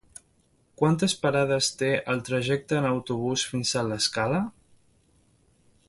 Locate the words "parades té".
1.25-1.91